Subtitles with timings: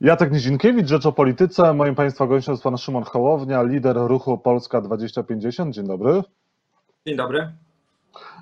[0.00, 1.74] Jacek Nizinkiewicz, Rzecz o Polityce.
[1.74, 5.74] Moim Państwa gościem jest Pan Szymon Hołownia, lider ruchu Polska 2050.
[5.74, 6.22] Dzień dobry.
[7.06, 7.52] Dzień dobry.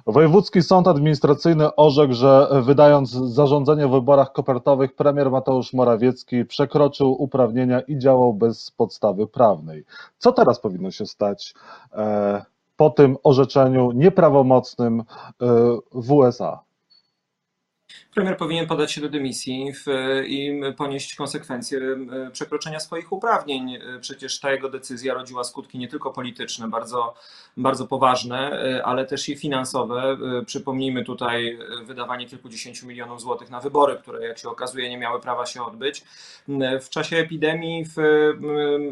[0.07, 7.81] Wojewódzki Sąd Administracyjny orzekł, że wydając zarządzenie o wyborach kopertowych, premier Mateusz Morawiecki przekroczył uprawnienia
[7.81, 9.85] i działał bez podstawy prawnej.
[10.19, 11.55] Co teraz powinno się stać
[11.93, 12.45] e,
[12.77, 15.05] po tym orzeczeniu nieprawomocnym e,
[15.93, 16.61] w USA?
[18.15, 19.87] Premier powinien podać się do dymisji w,
[20.27, 23.75] i ponieść konsekwencje e, przekroczenia swoich uprawnień.
[23.75, 27.15] E, przecież ta jego decyzja rodziła skutki nie tylko polityczne, bardzo,
[27.57, 30.17] bardzo poważne, e, ale też i finansowe.
[30.47, 35.47] Przypomnijmy tutaj wydawanie kilkudziesięciu milionów złotych na wybory, które jak się okazuje nie miały prawa
[35.47, 36.05] się odbyć.
[36.81, 37.97] W czasie epidemii w,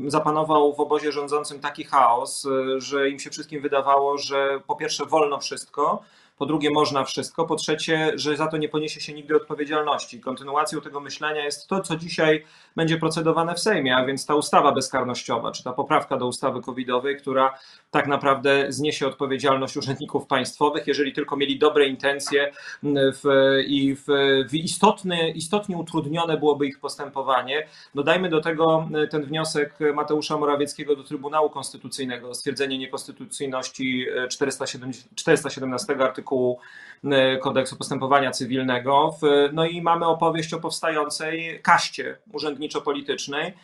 [0.07, 2.47] zapanował w obozie rządzącym taki chaos,
[2.77, 6.03] że im się wszystkim wydawało, że po pierwsze wolno wszystko,
[6.37, 10.21] po drugie można wszystko, po trzecie, że za to nie poniesie się nigdy odpowiedzialności.
[10.21, 12.45] Kontynuacją tego myślenia jest to, co dzisiaj
[12.77, 17.17] będzie procedowane w Sejmie, a więc ta ustawa bezkarnościowa, czy ta poprawka do ustawy covidowej,
[17.17, 17.59] która
[17.93, 23.23] tak naprawdę zniesie odpowiedzialność urzędników państwowych, jeżeli tylko mieli dobre intencje w,
[23.67, 24.05] i w,
[24.51, 27.67] w istotny, istotnie utrudnione byłoby ich postępowanie.
[27.95, 36.59] Dodajmy do tego ten wniosek Mateusza Morawieckiego do Trybunału Konstytucyjnego stwierdzenie niekonstytucyjności 417 artykułu
[37.05, 39.17] e, kodeksu postępowania cywilnego.
[39.53, 43.55] No i mamy opowieść o powstającej kaście urzędniczo-politycznej, e,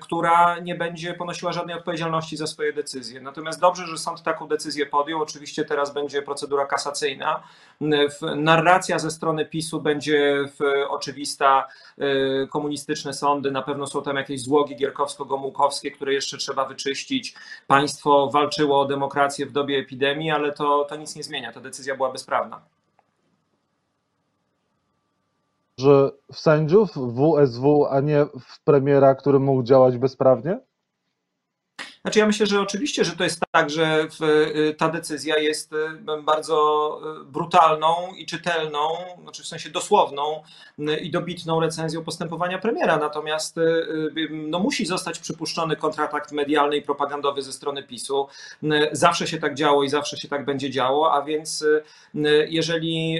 [0.00, 3.20] która nie będzie ponosiła żadnej odpowiedzialności za swoje decyzje.
[3.20, 5.22] Natomiast dobrze, że sąd taką decyzję podjął.
[5.22, 7.42] Oczywiście teraz będzie procedura kasacyjna.
[8.36, 10.44] Narracja ze strony PiSu będzie
[10.88, 11.68] oczywista.
[11.98, 17.34] E, komunistyczne sądy, na pewno są tam jakieś złogi gierkowsko-gomułkowskie, które jeszcze trzeba wyczyścić.
[17.66, 21.52] Państwo walczyło o demokrację w dobie epidemii, ale to, to nic nie zmienia.
[21.52, 22.60] Ta decyzja była bezprawna.
[25.82, 30.60] Że w sędziów, w WSW, a nie w premiera, który mógł działać bezprawnie?
[32.04, 34.08] Znaczy ja myślę, że oczywiście, że to jest tak, że
[34.70, 35.76] y, ta decyzja jest y,
[36.22, 38.88] bardzo y, brutalną i czytelną,
[39.22, 40.42] znaczy w sensie dosłowną
[41.02, 42.96] i dobitną recenzją postępowania premiera.
[42.96, 43.56] Natomiast
[44.30, 48.28] no, musi zostać przypuszczony kontrakt medialny i propagandowy ze strony PiSu.
[48.92, 51.64] Zawsze się tak działo i zawsze się tak będzie działo, a więc
[52.48, 53.18] jeżeli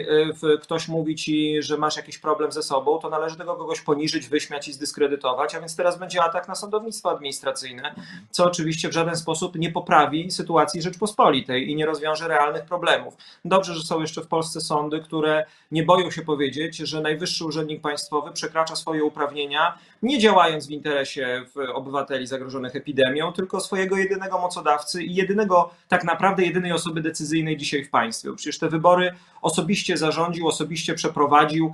[0.62, 4.68] ktoś mówi ci, że masz jakiś problem ze sobą, to należy tego kogoś poniżyć, wyśmiać
[4.68, 7.94] i zdyskredytować, a więc teraz będzie atak na sądownictwo administracyjne,
[8.30, 13.14] co oczywiście oczywiście w żaden sposób nie poprawi sytuacji Rzeczpospolitej i nie rozwiąże realnych problemów.
[13.44, 17.80] Dobrze, że są jeszcze w Polsce sądy, które nie boją się powiedzieć, że najwyższy urzędnik
[17.80, 21.44] państwowy przekracza swoje uprawnienia, nie działając w interesie
[21.74, 27.84] obywateli zagrożonych epidemią, tylko swojego jedynego mocodawcy i jedynego, tak naprawdę jedynej osoby decyzyjnej dzisiaj
[27.84, 28.30] w państwie.
[28.36, 31.72] Przecież te wybory osobiście zarządził, osobiście przeprowadził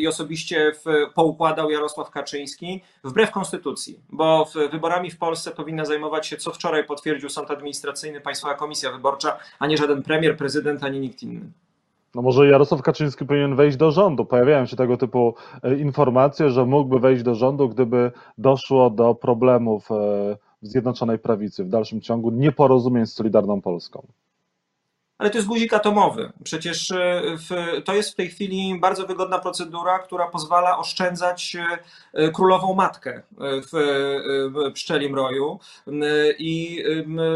[0.00, 0.72] i osobiście
[1.14, 7.28] poukładał Jarosław Kaczyński wbrew konstytucji, bo wyborami w Polsce powinna zajmować się, co wczoraj potwierdził
[7.28, 11.52] Sąd Administracyjny, Państwowa Komisja Wyborcza, a nie żaden premier, prezydent, ani nikt inny.
[12.14, 14.24] No może Jarosław Kaczyński powinien wejść do rządu.
[14.24, 19.90] Pojawiają się tego typu e, informacje, że mógłby wejść do rządu, gdyby doszło do problemów
[19.90, 19.94] e,
[20.62, 24.06] w Zjednoczonej Prawicy, w dalszym ciągu nieporozumień z Solidarną Polską
[25.18, 26.32] ale to jest guzik atomowy.
[26.44, 31.56] Przecież e, w, to jest w tej chwili bardzo wygodna procedura, która pozwala oszczędzać
[32.14, 33.22] e, królową matkę
[33.72, 33.72] w
[34.74, 35.58] pszczelim roju
[36.38, 36.84] i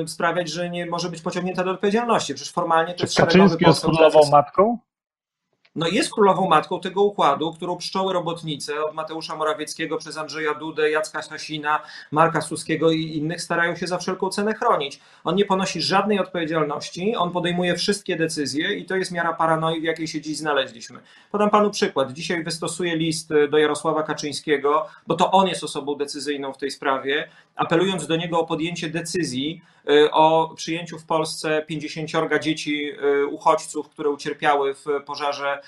[0.06, 2.34] sprawiać, że nie może być pociągnięta do odpowiedzialności.
[2.34, 4.78] Przecież formalnie to Czy jest Kaczyński jest królową matką?
[5.76, 10.90] No jest królową matką tego układu, którą pszczoły robotnice od Mateusza Morawieckiego przez Andrzeja Dudę,
[10.90, 15.00] Jacka Sasina, Marka Suskiego i innych starają się za wszelką cenę chronić.
[15.24, 19.84] On nie ponosi żadnej odpowiedzialności, on podejmuje wszystkie decyzje i to jest miara paranoi, w
[19.84, 20.98] jakiej się dziś znaleźliśmy.
[21.30, 22.12] Podam panu przykład.
[22.12, 27.28] Dzisiaj wystosuję list do Jarosława Kaczyńskiego, bo to on jest osobą decyzyjną w tej sprawie,
[27.56, 32.10] apelując do niego o podjęcie decyzji y, o przyjęciu w Polsce 50
[32.40, 35.61] dzieci y, uchodźców, które ucierpiały w pożarze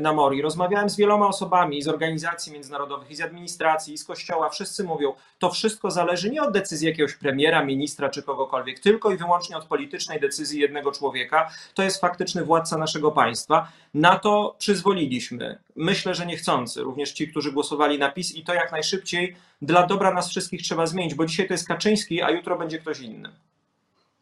[0.00, 0.42] na Mori.
[0.42, 4.48] Rozmawiałem z wieloma osobami z organizacji międzynarodowych, i z administracji, i z kościoła.
[4.48, 9.16] Wszyscy mówią, to wszystko zależy nie od decyzji jakiegoś premiera, ministra czy kogokolwiek, tylko i
[9.16, 11.50] wyłącznie od politycznej decyzji jednego człowieka.
[11.74, 13.68] To jest faktyczny władca naszego państwa.
[13.94, 15.58] Na to przyzwoliliśmy.
[15.76, 20.14] Myślę, że niechcący, również ci, którzy głosowali na PiS i to jak najszybciej dla dobra
[20.14, 23.28] nas wszystkich trzeba zmienić, bo dzisiaj to jest Kaczyński, a jutro będzie ktoś inny.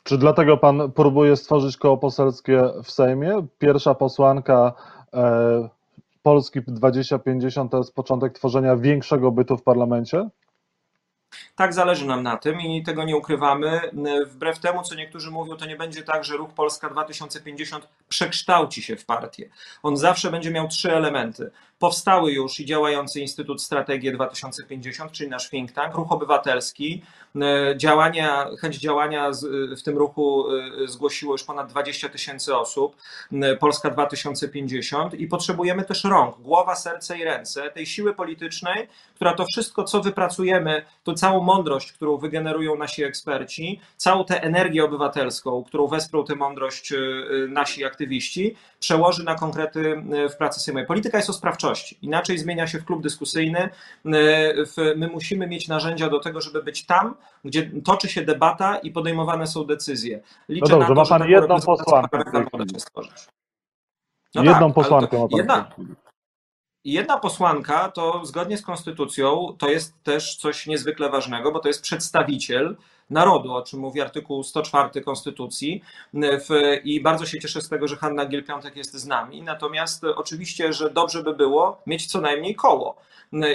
[0.07, 3.47] Czy dlatego pan próbuje stworzyć koło poselskie w Sejmie?
[3.59, 4.96] Pierwsza posłanka e,
[6.23, 10.29] Polski 2050 to jest początek tworzenia większego bytu w parlamencie?
[11.57, 13.81] Tak, zależy nam na tym i tego nie ukrywamy.
[14.27, 18.97] Wbrew temu, co niektórzy mówią, to nie będzie tak, że ruch Polska 2050 przekształci się
[18.97, 19.49] w partię.
[19.83, 21.51] On zawsze będzie miał trzy elementy.
[21.79, 27.03] Powstały już i działający Instytut Strategii 2050, czyli nasz think tank, ruch obywatelski.
[27.77, 29.31] Działania, chęć działania
[29.79, 32.97] w tym ruchu y, zgłosiło już ponad 20 tysięcy osób.
[33.61, 39.45] Polska 2050 i potrzebujemy też rąk, głowa, serce i ręce tej siły politycznej, która to
[39.45, 45.87] wszystko, co wypracujemy, to całą mądrość, którą wygenerują nasi eksperci, całą tę energię obywatelską, którą
[45.87, 50.87] wesprą tę mądrość y, y, nasi aktywiści, przełoży na konkrety w pracy sejmowej.
[50.87, 51.99] Polityka jest o sprawczości.
[52.03, 53.69] Inaczej zmienia się w klub dyskusyjny.
[54.97, 57.15] My musimy mieć narzędzia do tego, żeby być tam,
[57.45, 60.21] gdzie toczy się debata i podejmowane są decyzje.
[60.49, 62.19] Liczę no dobrze, na to, ma pan jedną posłankę.
[64.35, 65.39] No jedną tak, posłankę ma pan.
[65.39, 65.71] Jedna,
[66.93, 71.83] jedna posłanka to zgodnie z konstytucją to jest też coś niezwykle ważnego, bo to jest
[71.83, 72.77] przedstawiciel
[73.11, 75.83] narodu, o czym mówi artykuł 104 Konstytucji.
[76.85, 79.43] I bardzo się cieszę z tego, że Hanna Giel-Piątek jest z nami.
[79.43, 82.97] Natomiast oczywiście, że dobrze by było mieć co najmniej koło.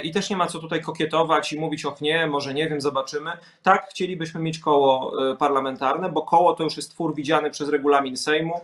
[0.02, 3.30] I też nie ma co tutaj kokietować i mówić, och nie, może nie wiem, zobaczymy.
[3.62, 8.16] Tak, chcielibyśmy mieć koło e, parlamentarne, bo koło to już jest twór widziany przez regulamin
[8.16, 8.60] Sejmu.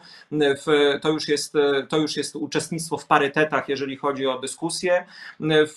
[1.03, 5.07] To już jest, e, to już jest uczestnictwo w parytetach, jeżeli chodzi o dyskusję,
[5.41, 5.77] w,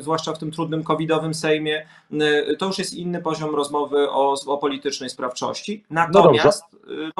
[0.00, 1.86] zwłaszcza w tym trudnym covidowym Sejmie.
[2.58, 5.84] To już jest inny poziom rozmowy o, o politycznej sprawczości.
[5.90, 6.64] No Natomiast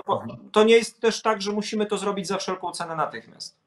[0.09, 0.23] no
[0.53, 3.65] to nie jest też tak, że musimy to zrobić za wszelką cenę natychmiast.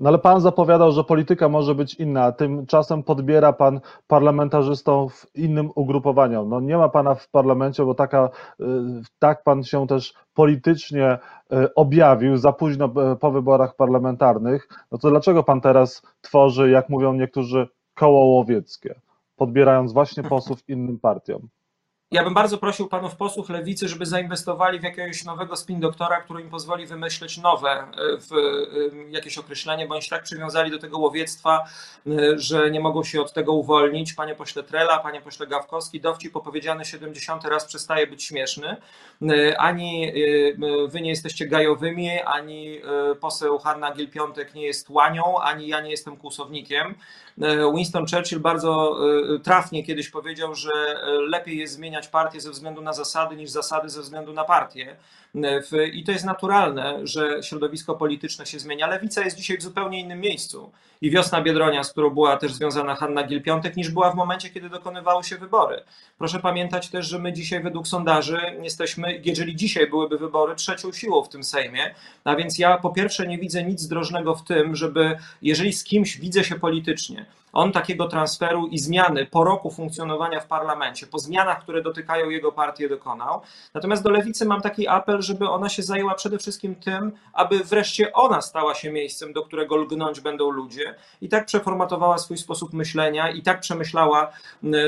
[0.00, 5.26] No ale pan zapowiadał, że polityka może być inna, a tymczasem podbiera pan parlamentarzystom w
[5.34, 6.44] innym ugrupowaniu.
[6.44, 8.64] No nie ma pana w parlamencie, bo taka, y,
[9.18, 11.18] tak pan się też politycznie
[11.52, 14.68] y, objawił za późno y, po wyborach parlamentarnych.
[14.92, 19.00] No to dlaczego pan teraz tworzy, jak mówią niektórzy, koło łowieckie,
[19.36, 21.48] podbierając właśnie posłów innym partiom?
[22.12, 26.42] Ja bym bardzo prosił panów posłów lewicy, żeby zainwestowali w jakiegoś nowego spin doktora, który
[26.42, 27.86] im pozwoli wymyśleć nowe e,
[28.18, 31.64] w e, jakieś określenie, bądź tak przywiązali do tego łowiectwa,
[32.06, 34.12] e, że nie mogą się od tego uwolnić.
[34.12, 38.76] Panie pośle Trela, panie pośle Gawkowski, dowcip opowiedziany 70 raz przestaje być śmieszny.
[39.58, 40.12] Ani
[40.88, 42.80] wy nie jesteście gajowymi, ani
[43.20, 46.94] poseł Hanna Gil-Piątek nie jest łanią, ani ja nie jestem kłusownikiem.
[47.74, 48.96] Winston Churchill bardzo
[49.42, 50.70] trafnie kiedyś powiedział, że
[51.28, 54.96] lepiej jest zmieniać zmieniać partię ze względu na zasady, niż zasady ze względu na partię.
[55.92, 58.86] I to jest naturalne, że środowisko polityczne się zmienia.
[58.86, 60.72] Lewica jest dzisiaj w zupełnie innym miejscu.
[61.02, 64.68] I wiosna Biedronia, z którą była też związana Hanna Gil-Piątek, niż była w momencie, kiedy
[64.68, 65.82] dokonywały się wybory.
[66.18, 71.24] Proszę pamiętać też, że my dzisiaj według sondaży jesteśmy, jeżeli dzisiaj byłyby wybory, trzecią siłą
[71.24, 71.94] w tym Sejmie.
[72.24, 76.16] A więc ja po pierwsze nie widzę nic zdrożnego w tym, żeby jeżeli z kimś
[76.16, 81.62] widzę się politycznie, on takiego transferu i zmiany po roku funkcjonowania w parlamencie, po zmianach,
[81.62, 83.40] które dotykają jego partię, dokonał.
[83.74, 88.12] Natomiast do lewicy mam taki apel, żeby ona się zajęła przede wszystkim tym, aby wreszcie
[88.12, 93.30] ona stała się miejscem, do którego lgnąć będą ludzie i tak przeformatowała swój sposób myślenia
[93.30, 94.32] i tak przemyślała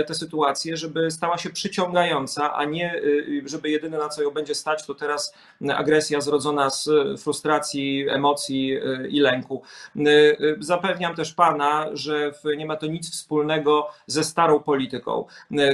[0.07, 4.55] tę sytuację, żeby stała się przyciągająca, a nie y, żeby jedyne na co ją będzie
[4.55, 5.35] stać, to teraz
[5.75, 6.89] agresja zrodzona z
[7.23, 9.63] frustracji, emocji y, i lęku.
[9.97, 15.25] Y, zapewniam też pana, że w nie ma to nic wspólnego ze starą polityką.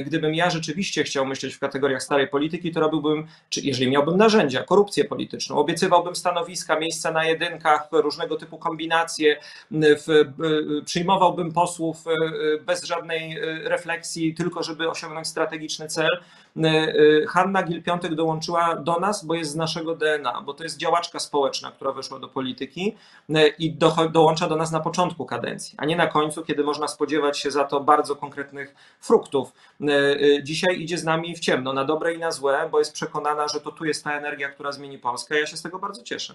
[0.05, 4.63] Gdybym ja rzeczywiście chciał myśleć w kategoriach starej polityki, to robiłbym, czy jeżeli miałbym narzędzia,
[4.63, 9.39] korupcję polityczną, obiecywałbym stanowiska, miejsca na jedynkach, różnego typu kombinacje,
[9.71, 10.25] w,
[10.85, 12.11] przyjmowałbym posłów e,
[12.57, 16.09] bez żadnej e, refleksji, tylko żeby osiągnąć strategiczny cel.
[17.27, 21.71] Hanna Gil-Piątek dołączyła do nas, bo jest z naszego DNA, bo to jest działaczka społeczna,
[21.71, 22.95] która weszła do polityki
[23.59, 27.39] i do, dołącza do nas na początku kadencji, a nie na końcu, kiedy można spodziewać
[27.39, 29.53] się za to bardzo konkretnych fruktów.
[29.81, 32.93] E, e, dzisiaj idzie z nami w ciemno, na dobre i na złe, bo jest
[32.93, 35.39] przekonana, że to tu jest ta energia, która zmieni Polskę.
[35.39, 36.33] Ja się z tego bardzo cieszę.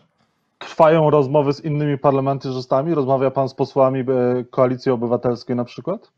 [0.58, 2.94] Trwają rozmowy z innymi parlamentarzystami?
[2.94, 4.04] Rozmawia pan z posłami e,
[4.50, 6.10] Koalicji Obywatelskiej na przykład?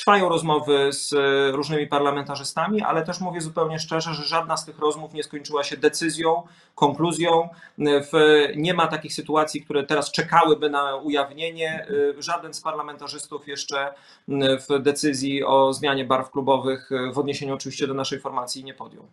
[0.00, 4.78] Trwają rozmowy z e, różnymi parlamentarzystami, ale też mówię zupełnie szczerze, że żadna z tych
[4.78, 6.42] rozmów nie skończyła się decyzją,
[6.74, 7.48] konkluzją.
[8.56, 11.86] Nie ma takich sytuacji, które teraz czekałyby na ujawnienie.
[12.18, 13.94] E, żaden z parlamentarzystów jeszcze
[14.68, 19.06] w decyzji o zmianie barw klubowych, e, w odniesieniu oczywiście do naszej formacji, nie podjął.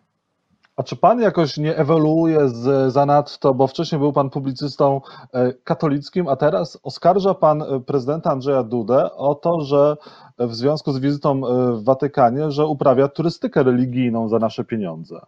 [0.78, 5.00] A czy pan jakoś nie ewoluuje z, zanadto, bo wcześniej był pan publicystą
[5.32, 9.96] e, katolickim, a teraz oskarża pan e, prezydenta Andrzeja Dudę o to, że
[10.38, 15.20] w związku z wizytą e, w Watykanie, że uprawia turystykę religijną za nasze pieniądze?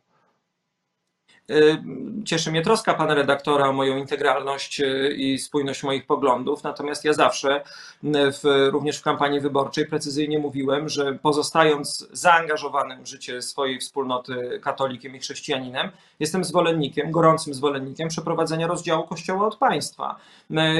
[2.25, 4.83] Cieszy mnie troska pana redaktora o moją integralność
[5.17, 7.63] i spójność moich poglądów, natomiast ja zawsze,
[8.03, 15.17] w, również w kampanii wyborczej, precyzyjnie mówiłem, że pozostając zaangażowanym w życie swojej wspólnoty katolikiem
[15.17, 15.91] i chrześcijaninem,
[16.21, 20.17] jestem zwolennikiem, gorącym zwolennikiem przeprowadzenia rozdziału Kościoła od państwa.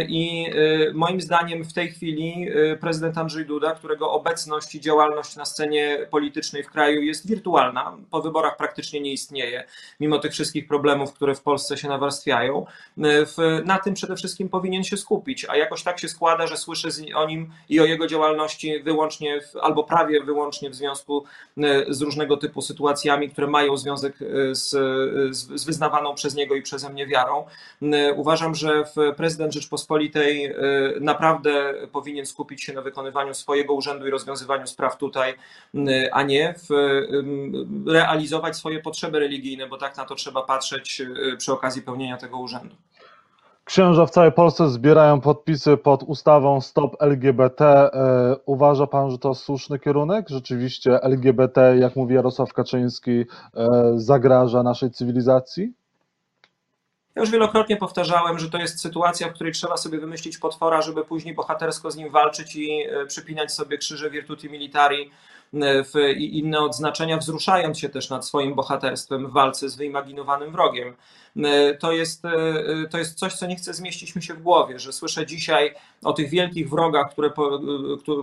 [0.09, 0.47] I
[0.95, 2.47] moim zdaniem w tej chwili
[2.81, 8.23] prezydent Andrzej Duda, którego obecność i działalność na scenie politycznej w kraju jest wirtualna, po
[8.23, 9.65] wyborach praktycznie nie istnieje,
[10.01, 12.67] mimo tych wszystkich problemów, które w Polsce się nawarstwiają,
[13.65, 17.27] na tym przede wszystkim powinien się skupić, a jakoś tak się składa, że słyszę o
[17.27, 21.25] nim i o jego działalności wyłącznie albo prawie wyłącznie w związku
[21.89, 24.19] z różnego typu sytuacjami, które mają związek
[24.53, 24.69] z,
[25.31, 27.45] z wyznawaną przez niego i przeze mnie wiarą.
[28.17, 28.85] Uważam, że
[29.17, 30.55] prezydent Rzeczpospolitej
[31.01, 35.35] naprawdę powinien skupić się na wykonywaniu swojego urzędu i rozwiązywaniu spraw tutaj,
[36.13, 37.01] a nie w,
[37.87, 42.39] realizować swoje potrzeby religijne, bo tak na to trzeba patrzeć y, przy okazji pełnienia tego
[42.39, 42.75] urzędu.
[43.65, 47.65] Księża w całej Polsce zbierają podpisy pod ustawą Stop LGBT.
[47.65, 50.29] E, uważa pan, że to słuszny kierunek?
[50.29, 53.27] Rzeczywiście LGBT, jak mówi Jarosław Kaczyński, e,
[53.95, 55.73] zagraża naszej cywilizacji?
[57.15, 61.05] Ja już wielokrotnie powtarzałem, że to jest sytuacja, w której trzeba sobie wymyślić potwora, żeby
[61.05, 65.11] później bohatersko z nim walczyć i e, przypinać sobie krzyże Virtuti Militari
[65.95, 70.97] e, i inne odznaczenia, wzruszając się też nad swoim bohaterstwem w walce z wyimaginowanym wrogiem.
[71.37, 72.23] E, to jest,
[72.91, 76.13] to jest coś, co nie chce zmieścić mi się w głowie, że słyszę dzisiaj o
[76.13, 77.31] tych wielkich wrogach, które,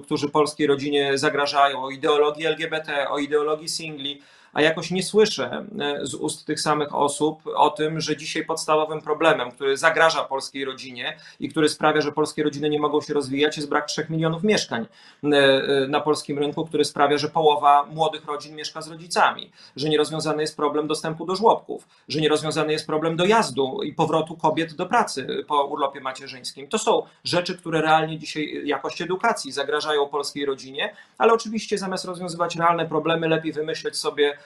[0.03, 4.21] którzy polskiej rodzinie zagrażają, o ideologii LGBT, o ideologii singli,
[4.53, 9.01] a jakoś nie słyszę e, z ust tych samych osób o tym, że dzisiaj podstawowym
[9.01, 13.57] problemem, który zagraża polskiej rodzinie i który sprawia, że polskie rodziny nie mogą się rozwijać,
[13.57, 14.85] jest brak 3 milionów mieszkań
[15.23, 19.89] e, e, na polskim rynku, który sprawia, że połowa młodych rodzin mieszka z rodzicami, że
[19.89, 24.85] nierozwiązany jest problem dostępu do żłobków, że nierozwiązany jest problem dojazdu i powrotu kobiet do
[24.85, 26.67] pracy po urlopie macierzyńskim.
[26.67, 32.55] To są rzeczy, które realnie dzisiaj jakość edukacji zagrażają polskiej rodzinie, ale oczywiście zamiast rozwiązywać
[32.55, 34.36] realne problemy, lepiej wymyśleć sobie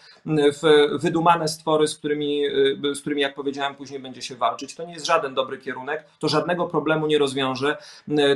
[0.99, 4.75] wydumane stwory, z którymi, y, z którymi, jak powiedziałem, później będzie się walczyć.
[4.75, 7.77] To nie jest żaden dobry kierunek, to żadnego problemu nie rozwiąże,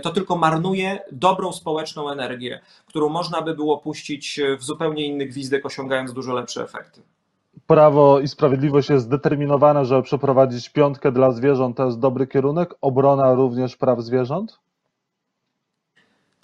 [0.03, 5.65] to tylko marnuje dobrą społeczną energię, którą można by było puścić w zupełnie inny gwizdek,
[5.65, 7.01] osiągając dużo lepsze efekty.
[7.67, 11.77] Prawo i Sprawiedliwość jest zdeterminowane, żeby przeprowadzić piątkę dla zwierząt.
[11.77, 12.73] To jest dobry kierunek.
[12.81, 14.59] Obrona również praw zwierząt?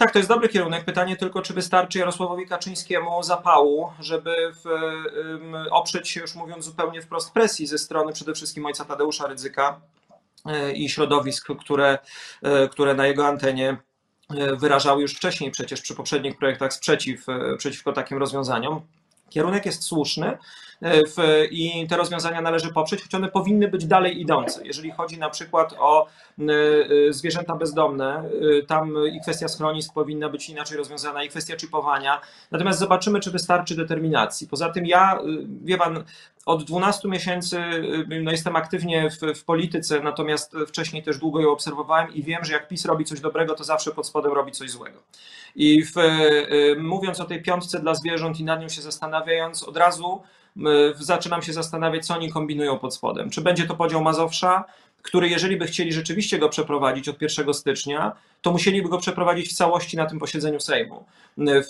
[0.02, 0.86] Tak, to jest dobry kierunek.
[0.86, 7.02] Pytanie tylko, czy wystarczy Jarosławowi Kaczyńskiemu zapału, żeby w, um, oprzeć się, już mówiąc zupełnie
[7.02, 9.80] wprost, presji ze strony przede wszystkim ojca Tadeusza Rydzyka
[10.70, 11.98] y, i środowisk, które,
[12.66, 13.78] y, które na jego antenie
[14.34, 17.26] y, wyrażały już wcześniej przecież przy poprzednich projektach sprzeciw
[17.58, 18.82] przeciwko takim rozwiązaniom.
[19.32, 20.38] Kierunek jest słuszny
[20.82, 24.66] e, w, i te rozwiązania należy poprzeć, choć one powinny być dalej idące.
[24.66, 26.44] Jeżeli chodzi na przykład o e,
[27.08, 28.24] e, zwierzęta bezdomne,
[28.68, 32.22] tam i kwestia schronisk powinna być inaczej rozwiązana, i kwestia chipowania.
[32.52, 34.48] Natomiast zobaczymy, czy wystarczy determinacji.
[34.48, 35.20] Poza tym ja,
[35.64, 36.04] wie pan,
[36.46, 37.62] od 12 miesięcy
[38.24, 42.54] no jestem aktywnie w, w, polityce, natomiast wcześniej też długo ją obserwowałem i wiem, że
[42.54, 45.00] jak PiS robi coś dobrego, to zawsze pod spodem robi coś złego.
[45.56, 45.94] I w,
[46.80, 50.22] mówiąc o tej piątce dla zwierząt i nad nią się zastanawiając, od razu
[50.96, 53.30] zaczynam się zastanawiać, co oni kombinują pod spodem.
[53.30, 54.64] Czy będzie to podział Mazowsza,
[55.02, 59.54] który jeżeli by chcieli rzeczywiście go przeprowadzić od 1 stycznia, to musieliby go przeprowadzić w
[59.54, 61.06] całości na tym posiedzeniu Sejmu.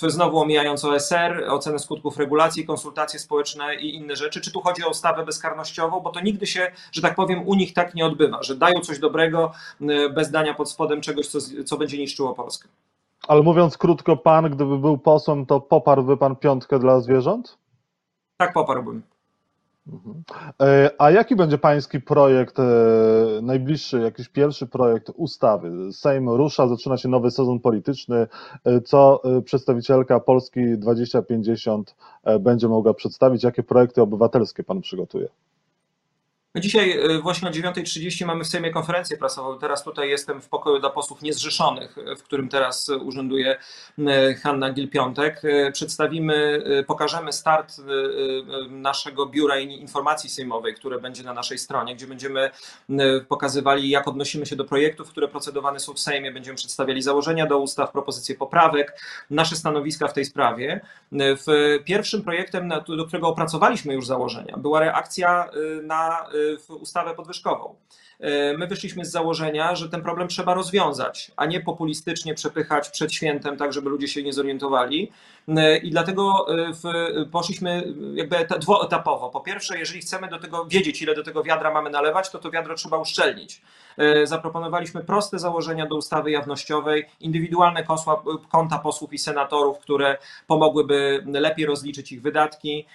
[0.07, 4.41] Znowu omijając OSR, ocenę skutków regulacji, konsultacje społeczne i inne rzeczy.
[4.41, 7.73] Czy tu chodzi o ustawę bezkarnościową, bo to nigdy się, że tak powiem, u nich
[7.73, 9.51] tak nie odbywa, że dają coś dobrego
[10.15, 12.69] bez dania pod spodem czegoś, co, co będzie niszczyło Polskę.
[13.27, 17.57] Ale mówiąc krótko, pan, gdyby był posłem, to poparłby pan piątkę dla zwierząt?
[18.37, 19.01] Tak, poparłbym.
[19.87, 20.23] Mhm.
[20.61, 22.63] E, a jaki będzie pański projekt, e,
[23.41, 25.93] najbliższy, jakiś pierwszy projekt ustawy?
[25.93, 28.27] Sejm rusza, zaczyna się nowy sezon polityczny.
[28.65, 31.95] E, co przedstawicielka Polski 2050
[32.39, 33.43] będzie mogła przedstawić?
[33.43, 35.27] Jakie projekty obywatelskie pan przygotuje?
[36.55, 39.59] Dzisiaj e, właśnie o 9.30 mamy w Sejmie konferencję prasową.
[39.59, 43.57] Teraz tutaj jestem w pokoju dla posłów niezrzeszonych, e, w którym teraz urzęduje
[43.99, 45.41] e, Hanna Gil-Piątek.
[45.73, 47.75] Przedstawimy, pokażemy start
[48.69, 52.51] naszego biura informacji sejmowej, które będzie na naszej stronie, gdzie będziemy
[53.27, 56.31] pokazywali, jak odnosimy się do projektów, które procedowane są w Sejmie.
[56.31, 60.81] Będziemy przedstawiali założenia do ustaw, propozycje poprawek, nasze stanowiska w tej sprawie.
[61.11, 65.49] W pierwszym projektem, do którego opracowaliśmy już założenia, była reakcja
[65.83, 66.27] na
[66.69, 67.75] ustawę podwyżkową.
[68.57, 73.57] my wyszliśmy z założenia, że ten problem trzeba rozwiązać, a nie populistycznie przepychać przed świętem,
[73.57, 75.11] tak żeby ludzie się nie zorientowali.
[75.83, 76.47] I dlatego
[77.31, 79.29] poszliśmy jakby dwuetapowo.
[79.29, 82.51] Po pierwsze, jeżeli chcemy do tego wiedzieć, ile do tego wiadra mamy nalewać, to to
[82.51, 83.61] wiadro trzeba uszczelnić.
[84.23, 87.83] Zaproponowaliśmy proste założenia do ustawy jawnościowej, indywidualne
[88.51, 90.17] konta posłów i senatorów, które
[90.47, 92.85] pomogłyby lepiej rozliczyć ich wydatki,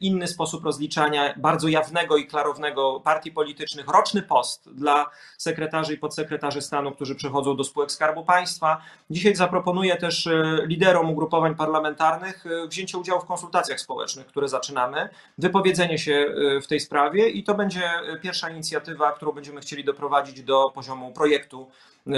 [0.00, 6.62] inny sposób rozliczania bardzo jawnego i klarownego partii politycznych, roczny post dla sekretarzy i podsekretarzy
[6.62, 8.82] stanu, którzy przechodzą do spółek Skarbu Państwa.
[9.10, 15.08] Dzisiaj zaproponuję też e, liderom ugrupowań parlamentarnych e, wzięcie udziału w konsultacjach społecznych, które zaczynamy,
[15.38, 17.82] wypowiedzenie się e, w tej sprawie i to będzie
[18.22, 21.66] pierwsza inicjatywa, którą będziemy chcieli doprowadzić do poziomu projektu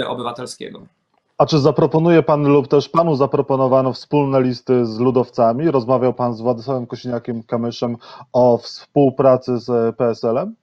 [0.07, 0.81] obywatelskiego.
[1.37, 5.71] A czy zaproponuje pan lub też panu zaproponowano wspólne listy z ludowcami?
[5.71, 7.95] Rozmawiał pan z Władysławem Kosiniakiem-Kamyszem
[8.33, 10.55] o współpracy z PSL-em?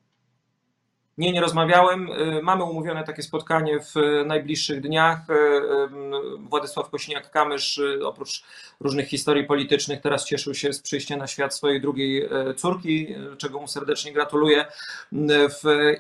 [1.19, 2.11] Nie, nie rozmawiałem.
[2.11, 3.95] Y, mamy umówione takie spotkanie w
[4.27, 5.31] najbliższych dniach.
[5.31, 8.45] Y, y, Władysław Kośniak-Kamysz oprócz
[8.81, 13.69] różnych historii politycznych teraz cieszył się z przyjścia na świat swojej drugiej córki, czego mu
[13.69, 14.67] serdecznie gratuluję.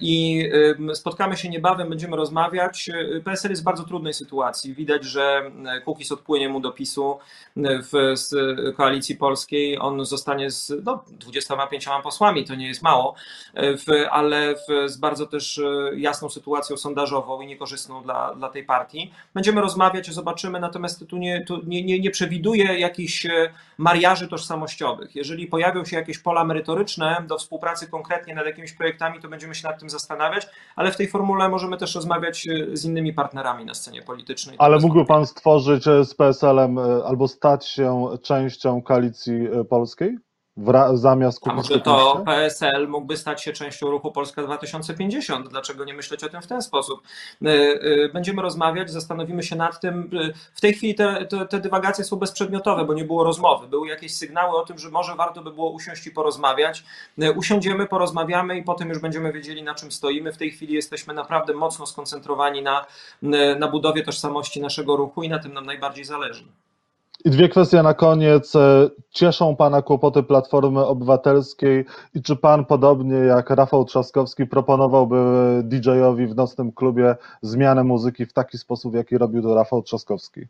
[0.00, 0.48] I
[0.94, 2.90] spotkamy się niebawem, będziemy rozmawiać.
[3.24, 4.74] PSL jest w bardzo trudnej sytuacji.
[4.74, 5.50] Widać, że
[5.84, 7.18] Kukiz odpłynie mu do PiSu
[7.56, 8.34] w, z
[8.76, 9.78] Koalicji Polskiej.
[9.78, 13.14] On zostanie z no, 25 posłami, to nie jest mało,
[14.10, 19.12] ale w, z bardzo też e, jasną sytuacją sondażową i niekorzystną dla, dla tej partii.
[19.34, 25.16] Będziemy rozmawiać, zobaczymy, natomiast tu nie, tu nie, nie, nie przewiduję jakichś e, mariaży tożsamościowych.
[25.16, 29.68] Jeżeli pojawią się jakieś pola merytoryczne do współpracy konkretnie nad jakimiś projektami, to będziemy się
[29.68, 30.46] nad tym zastanawiać,
[30.76, 34.56] ale w tej formule możemy też rozmawiać e, z innymi partnerami na scenie politycznej.
[34.58, 40.18] Ale mógłby Pan stworzyć z PSL-em albo stać się częścią koalicji polskiej?
[40.94, 45.48] Zamiast kupić A może to PSL mógłby stać się częścią ruchu Polska 2050?
[45.48, 47.02] Dlaczego nie myśleć o tym w ten sposób?
[47.42, 50.10] Y, y, będziemy rozmawiać, zastanowimy się nad tym.
[50.12, 53.68] Y, w tej chwili te, te, te dywagacje są bezprzedmiotowe, bo nie było rozmowy.
[53.68, 56.84] Były jakieś sygnały o tym, że może warto by było usiąść i porozmawiać.
[57.36, 60.32] Usiądziemy, porozmawiamy i potem już będziemy wiedzieli, na czym stoimy.
[60.32, 62.86] W tej chwili jesteśmy naprawdę mocno skoncentrowani na,
[63.58, 66.44] na budowie tożsamości naszego ruchu i na tym nam najbardziej zależy.
[67.26, 68.56] I dwie kwestie na koniec.
[68.56, 75.16] E, cieszą Pana kłopoty Platformy Obywatelskiej i czy Pan, podobnie jak Rafał Trzaskowski, proponowałby
[75.62, 80.40] DJ-owi w nocnym klubie zmianę muzyki w taki sposób, jaki robił to Rafał Trzaskowski?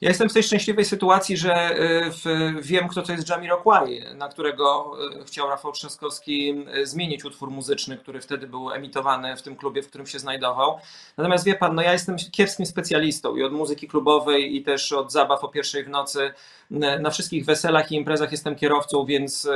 [0.00, 4.92] Ja jestem w tej szczęśliwej sytuacji, że y, wiem, kto to jest Jamiroquai, na którego
[5.20, 9.88] y, chciał Rafał Trzaskowski zmienić utwór muzyczny, który wtedy był emitowany w tym klubie, w
[9.88, 10.78] którym się znajdował.
[11.16, 15.12] Natomiast wie pan, no ja jestem kiepskim specjalistą i od muzyki klubowej, i też od
[15.12, 16.32] zabaw o pierwszej w nocy.
[17.00, 19.48] Na wszystkich weselach i imprezach jestem kierowcą, więc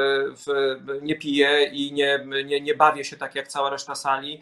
[1.03, 4.41] nie piję i nie, nie, nie bawię się tak jak cała reszta sali.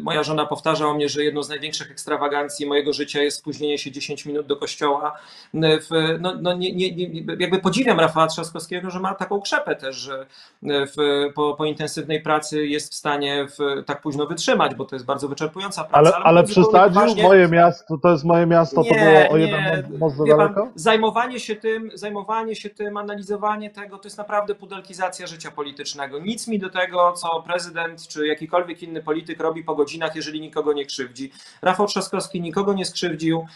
[0.00, 3.90] Moja żona powtarza o mnie, że jedną z największych ekstrawagancji mojego życia jest spóźnienie się
[3.90, 5.18] 10 10 minut do kościoła.
[5.54, 9.96] W, no, no nie, nie, nie, jakby podziwiam Rafała Trzaskowskiego, że ma taką krzepę też,
[9.96, 10.26] że
[10.62, 10.96] w,
[11.34, 15.28] po, po intensywnej pracy jest w stanie w, tak późno wytrzymać, bo to jest bardzo
[15.28, 16.16] wyczerpująca praca.
[16.16, 17.22] Ale, ale, poważnie...
[17.22, 20.62] moje miasto, to jest moje miasto, to było o jeden most daleko?
[20.62, 26.18] Pan, zajmowanie się tym, zajmowanie się tym, analizowanie tego, to jest naprawdę pudelkizacja życia politycznego.
[26.18, 30.72] Nic mi do tego, co prezydent czy jakikolwiek inny polityk robi po godzinach, jeżeli nikogo
[30.72, 31.30] nie krzywdzi.
[31.62, 33.46] Rafał Trzaskowski nikogo nie skrzywdził,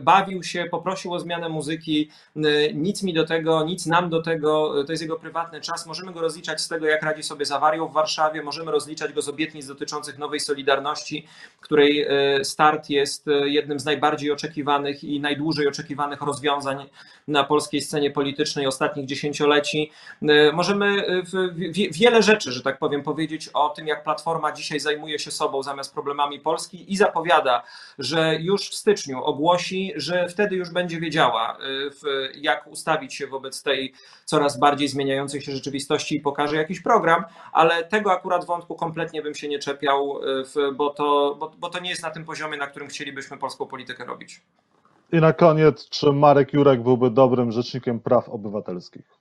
[0.00, 2.10] bawił się, poprosił o zmianę muzyki,
[2.74, 5.86] nic mi do tego, nic nam do tego, to jest jego prywatny czas.
[5.86, 9.22] Możemy go rozliczać z tego, jak radzi sobie z awarią w Warszawie, możemy rozliczać go
[9.22, 11.26] z obietnic dotyczących nowej Solidarności,
[11.60, 16.88] której e, start jest e, jednym z najbardziej oczekiwanych i najdłużej oczekiwanych rozwiązań
[17.28, 19.90] na polskiej scenie politycznej ostatnich dziesięcioleci.
[20.22, 21.04] E, możemy
[21.92, 25.94] wiele rzeczy, że tak powiem, powiedzieć o tym, jak Platforma dzisiaj zajmuje się sobą zamiast
[25.94, 27.62] problemami Polski i zapowiada,
[27.98, 31.58] że już w styczniu ogłosi, że wtedy już będzie wiedziała,
[32.04, 33.92] y, jak ustawić się wobec tej
[34.24, 39.34] coraz bardziej zmieniającej się rzeczywistości i pokaże jakiś program, ale tego akurat wątku kompletnie bym
[39.34, 42.66] się nie czepiał, y, bo to, bo, bo to nie jest na tym poziomie, na
[42.66, 44.40] którym chcielibyśmy polską politykę robić.
[45.12, 49.19] I na koniec, czy Marek Jurek byłby dobrym rzecznikiem praw obywatelskich?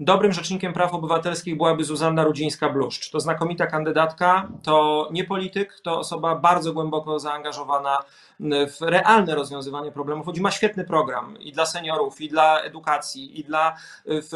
[0.00, 3.10] Dobrym rzecznikiem praw obywatelskich byłaby Zuzanna Rudzińska-Bluszcz.
[3.10, 7.98] To znakomita kandydatka, to nie polityk, to osoba bardzo głęboko zaangażowana
[8.40, 10.26] w realne rozwiązywanie problemów.
[10.26, 13.76] Chodzi ma świetny program i dla seniorów, i dla edukacji, i dla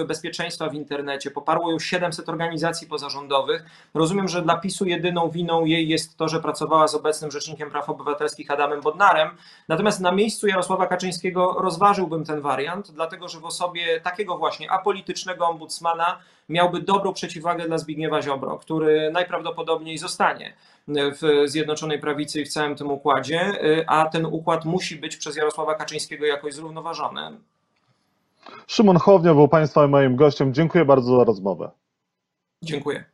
[0.07, 1.31] bezpieczeństwa w internecie.
[1.31, 3.65] Poparło już 700 organizacji pozarządowych.
[3.95, 7.91] Rozumiem, że dla PiSu jedyną winą jej jest to, że pracowała z obecnym Rzecznikiem Praw
[7.91, 9.31] Obywatelskich Adamem Bodnarem.
[9.69, 15.50] Natomiast na miejscu Jarosława Kaczyńskiego rozważyłbym ten wariant, dlatego że w osobie takiego właśnie apolitycznego,
[15.51, 20.55] ombudsmana miałby dobrą przeciwwagę dla Zbigniewa Ziobro, który najprawdopodobniej zostanie
[20.89, 23.53] w Zjednoczonej Prawicy i w całym tym układzie,
[23.87, 27.21] a ten układ musi być przez Jarosława Kaczyńskiego jakoś zrównoważony.
[28.67, 30.55] Szymon Hołownia był Państwa moim gościem.
[30.55, 31.71] Dziękuję bardzo za rozmowę.
[32.63, 33.05] Dziękuję.